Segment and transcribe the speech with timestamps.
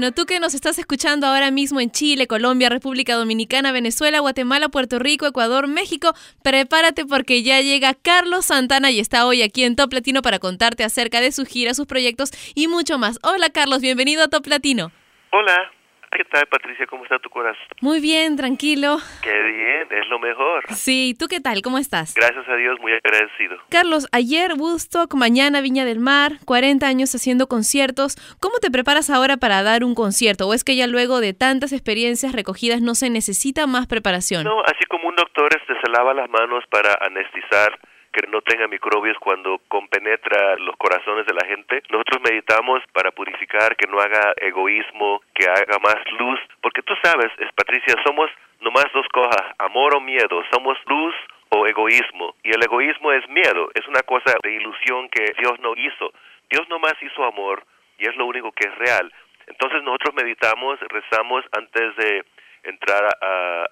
[0.00, 4.70] Bueno, tú que nos estás escuchando ahora mismo en Chile, Colombia, República Dominicana, Venezuela, Guatemala,
[4.70, 9.76] Puerto Rico, Ecuador, México, prepárate porque ya llega Carlos Santana y está hoy aquí en
[9.76, 13.18] Top Latino para contarte acerca de su gira, sus proyectos y mucho más.
[13.22, 14.90] Hola Carlos, bienvenido a Top Latino.
[15.32, 15.70] Hola,
[16.12, 16.86] ¿Qué tal, Patricia?
[16.86, 17.64] ¿Cómo está tu corazón?
[17.80, 18.98] Muy bien, tranquilo.
[19.22, 20.64] Qué bien, es lo mejor.
[20.70, 21.62] Sí, ¿tú qué tal?
[21.62, 22.14] ¿Cómo estás?
[22.14, 23.56] Gracias a Dios, muy agradecido.
[23.70, 28.16] Carlos, ayer Woodstock, mañana Viña del Mar, 40 años haciendo conciertos.
[28.40, 30.48] ¿Cómo te preparas ahora para dar un concierto?
[30.48, 34.42] ¿O es que ya luego de tantas experiencias recogidas no se necesita más preparación?
[34.44, 37.78] No, así como un doctor este, se lava las manos para anestizar
[38.12, 41.82] que no tenga microbios cuando compenetra los corazones de la gente.
[41.90, 47.30] Nosotros meditamos para purificar, que no haga egoísmo, que haga más luz, porque tú sabes,
[47.38, 51.14] es Patricia, somos nomás dos cosas, amor o miedo, somos luz
[51.50, 55.74] o egoísmo, y el egoísmo es miedo, es una cosa de ilusión que Dios no
[55.76, 56.12] hizo.
[56.48, 57.64] Dios nomás hizo amor
[57.98, 59.12] y es lo único que es real.
[59.46, 62.24] Entonces nosotros meditamos, rezamos antes de
[62.64, 63.08] entrar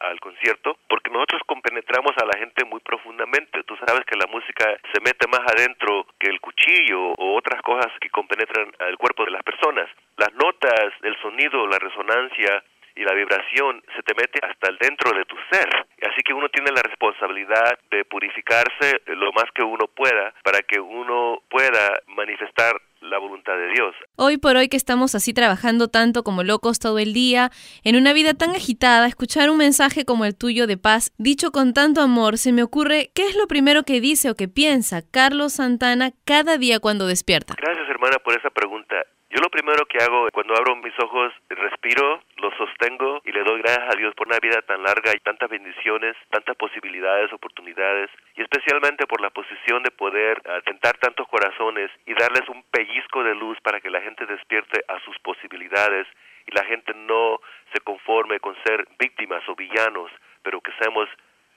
[0.00, 3.62] al concierto, porque nosotros compenetramos a la gente muy profundamente.
[3.64, 7.92] Tú sabes que la música se mete más adentro que el cuchillo o otras cosas
[8.00, 9.88] que compenetran al cuerpo de las personas.
[10.16, 12.62] Las notas, el sonido, la resonancia,
[12.96, 15.68] y la vibración se te mete hasta el dentro de tu ser.
[16.10, 20.80] Así que uno tiene la responsabilidad de purificarse lo más que uno pueda para que
[20.80, 23.94] uno pueda manifestar la voluntad de Dios.
[24.16, 27.50] Hoy por hoy que estamos así trabajando tanto como locos todo el día,
[27.84, 31.74] en una vida tan agitada, escuchar un mensaje como el tuyo de paz, dicho con
[31.74, 35.54] tanto amor, se me ocurre, ¿qué es lo primero que dice o que piensa Carlos
[35.54, 37.54] Santana cada día cuando despierta?
[37.56, 38.96] Gracias hermana por esa pregunta.
[39.30, 43.60] Yo lo primero que hago cuando abro mis ojos, respiro, los sostengo y le doy
[43.60, 48.42] gracias a Dios por una vida tan larga y tantas bendiciones, tantas posibilidades, oportunidades y
[48.42, 53.58] especialmente por la posición de poder atentar tantos corazones y darles un pellizco de luz
[53.62, 56.06] para que la gente despierte a sus posibilidades
[56.46, 57.40] y la gente no
[57.72, 60.10] se conforme con ser víctimas o villanos,
[60.42, 61.08] pero que seamos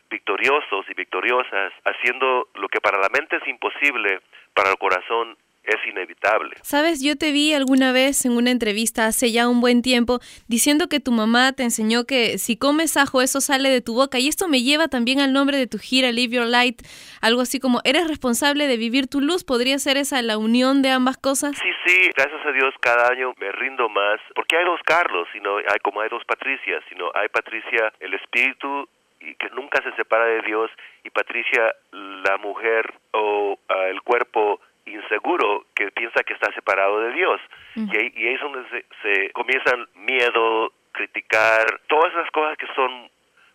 [0.09, 4.21] victoriosos y victoriosas, haciendo lo que para la mente es imposible,
[4.53, 5.37] para el corazón
[5.69, 6.55] es inevitable.
[6.61, 10.87] Sabes, yo te vi alguna vez en una entrevista hace ya un buen tiempo diciendo
[10.89, 14.27] que tu mamá te enseñó que si comes ajo eso sale de tu boca y
[14.27, 16.81] esto me lleva también al nombre de tu gira Live Your Light,
[17.21, 20.89] algo así como eres responsable de vivir tu luz, ¿podría ser esa la unión de
[20.89, 21.57] ambas cosas?
[21.57, 25.57] Sí, sí, gracias a Dios cada año me rindo más porque hay dos Carlos, sino
[25.57, 28.87] hay como hay dos Patricias, sino hay Patricia el espíritu
[29.21, 30.71] y que nunca se separa de Dios
[31.03, 34.59] y Patricia la mujer o ah, el cuerpo
[34.93, 37.41] inseguro que piensa que está separado de Dios.
[37.75, 43.09] y, ahí, y, es donde se, se comienzan miedo, criticar, todas esas cosas que son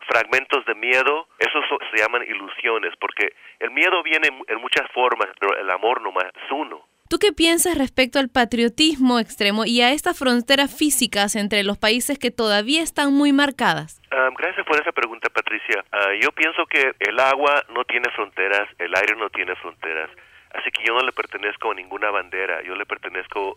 [0.06, 5.56] fragmentos de miedo, esos se llaman ilusiones, porque el miedo viene en muchas formas, pero
[5.56, 6.84] el amor nomás es uno.
[7.08, 12.18] ¿Tú qué piensas respecto al patriotismo extremo y a estas fronteras físicas entre los países
[12.18, 14.00] que todavía están muy marcadas?
[14.10, 15.84] Ah, gracias por esa pregunta, Patricia.
[15.92, 20.10] Ah, yo pienso que el agua no tiene fronteras, el aire no tiene fronteras.
[20.54, 23.56] Así que yo no le pertenezco a ninguna bandera, yo le pertenezco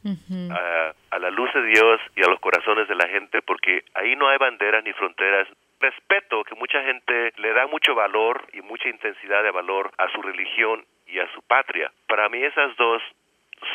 [0.52, 4.16] a, a, la luz de Dios y a los corazones de la gente, porque ahí
[4.16, 5.47] no hay banderas ni fronteras.
[5.80, 10.24] Respeto que mucha gente le da mucho valor y mucha intensidad de valor a su
[10.24, 11.91] religión y a su patria.
[12.07, 13.03] Para mí esas dos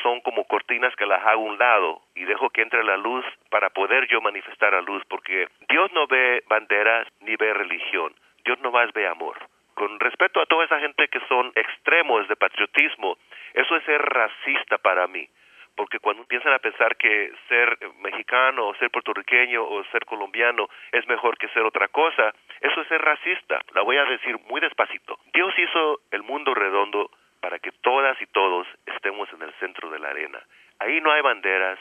[0.03, 3.25] son como cortinas que las hago a un lado y dejo que entre la luz
[3.50, 8.12] para poder yo manifestar la luz, porque Dios no ve banderas ni ve religión,
[8.44, 9.38] Dios no más ve amor
[9.82, 13.19] con respeto a toda esa gente que son extremos de patriotismo,
[13.53, 15.28] eso es ser racista para mí.
[15.75, 21.04] Porque cuando empiezan a pensar que ser mexicano o ser puertorriqueño o ser colombiano es
[21.09, 23.60] mejor que ser otra cosa, eso es ser racista.
[23.75, 25.19] La voy a decir muy despacito.
[25.34, 27.10] Dios hizo el mundo redondo
[27.41, 30.38] para que todas y todos estemos en el centro de la arena.
[30.78, 31.81] Ahí no hay banderas,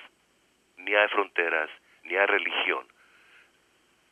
[0.78, 1.70] ni hay fronteras,
[2.06, 2.84] ni hay religión.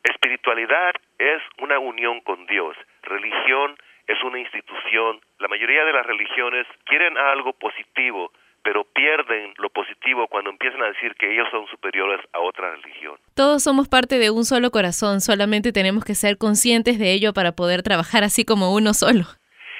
[0.04, 2.76] Espiritualidad es una unión con Dios.
[3.02, 3.76] Religión
[4.06, 5.20] es una institución.
[5.38, 8.32] La mayoría de las religiones quieren algo positivo,
[8.62, 13.16] pero pierden lo positivo cuando empiezan a decir que ellos son superiores a otra religión.
[13.34, 17.52] Todos somos parte de un solo corazón, solamente tenemos que ser conscientes de ello para
[17.52, 19.24] poder trabajar así como uno solo.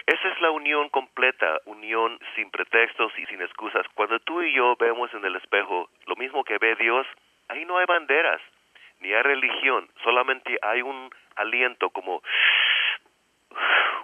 [0.06, 3.86] Esa es la unión completa, unión sin pretextos y sin excusas.
[3.94, 7.06] Cuando tú y yo vemos en el espejo lo mismo que ve Dios,
[7.48, 8.40] ahí no hay banderas,
[9.00, 12.22] ni hay religión, solamente hay un aliento como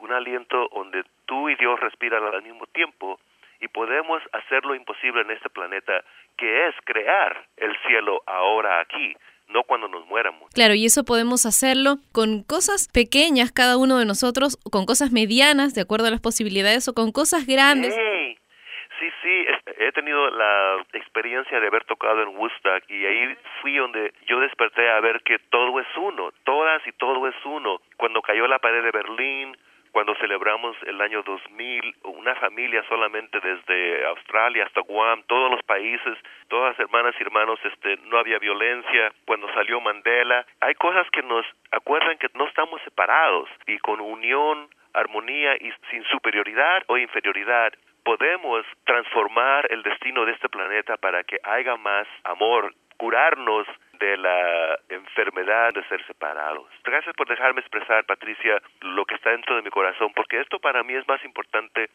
[0.01, 3.19] un aliento donde tú y Dios respiran al mismo tiempo
[3.61, 6.05] y podemos hacer lo imposible en este planeta,
[6.37, 9.17] que es crear el cielo ahora aquí,
[9.49, 10.51] no cuando nos muéramos.
[10.53, 15.75] Claro, y eso podemos hacerlo con cosas pequeñas cada uno de nosotros, con cosas medianas,
[15.75, 17.95] de acuerdo a las posibilidades, o con cosas grandes.
[17.95, 19.46] Sí, sí,
[19.87, 24.91] he tenido la experiencia de haber tocado en Woodstock y ahí fui donde yo desperté
[24.91, 27.81] a ver que todo es uno, todas y todo es uno.
[27.97, 29.57] Cuando cayó la pared de Berlín,
[29.93, 36.19] cuando celebramos el año 2000, una familia solamente desde Australia hasta Guam, todos los países,
[36.49, 41.47] todas hermanas y hermanos, este, no había violencia, cuando salió Mandela, hay cosas que nos
[41.71, 47.73] acuerdan que no estamos separados y con unión, armonía y sin superioridad o inferioridad
[48.07, 53.67] podemos transformar el destino de este planeta para que haya más amor, curarnos
[53.99, 56.69] de la enfermedad de ser separados.
[56.85, 60.85] Gracias por dejarme expresar, Patricia, lo que está dentro de mi corazón, porque esto para
[60.85, 61.91] mí es más importante.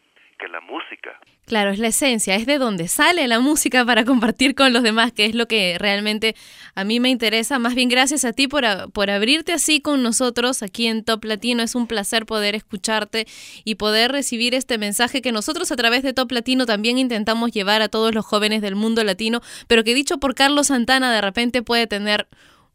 [1.52, 5.12] Claro, es la esencia, es de donde sale la música para compartir con los demás,
[5.12, 6.34] que es lo que realmente
[6.74, 7.58] a mí me interesa.
[7.58, 8.64] Más bien gracias a ti por,
[8.94, 11.62] por abrirte así con nosotros aquí en Top Latino.
[11.62, 13.26] Es un placer poder escucharte
[13.66, 17.82] y poder recibir este mensaje que nosotros a través de Top Latino también intentamos llevar
[17.82, 21.60] a todos los jóvenes del mundo latino, pero que dicho por Carlos Santana de repente
[21.60, 22.28] puede tener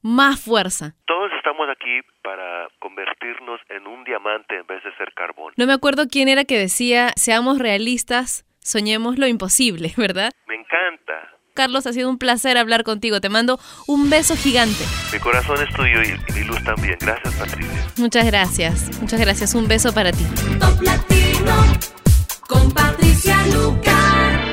[0.04, 0.94] más fuerza.
[1.08, 5.54] Todos estamos aquí para convertirnos en un diamante en vez de ser carbón.
[5.58, 10.32] No me acuerdo quién era que decía, seamos realistas, soñemos lo imposible, ¿verdad?
[10.48, 11.14] Me encanta.
[11.54, 13.20] Carlos, ha sido un placer hablar contigo.
[13.20, 14.84] Te mando un beso gigante.
[15.12, 16.98] Mi corazón es tuyo y mi luz también.
[17.02, 17.88] Gracias, Patricia.
[17.98, 19.02] Muchas gracias.
[19.02, 19.56] Muchas gracias.
[19.56, 20.24] Un beso para ti.
[20.60, 21.56] Top Latino
[22.48, 24.47] con Patricia Lucar.